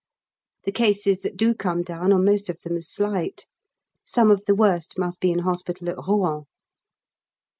The 0.63 0.71
cases 0.71 1.19
that 1.19 1.37
do 1.37 1.53
come 1.53 1.83
down 1.83 2.11
are 2.11 2.17
most 2.17 2.49
of 2.49 2.59
them 2.61 2.81
slight. 2.81 3.45
Some 4.03 4.31
of 4.31 4.45
the 4.45 4.55
worst 4.55 4.97
must 4.97 5.19
be 5.19 5.29
in 5.31 5.45
hospital 5.45 5.87
at 5.91 5.95
Rouen. 6.07 6.45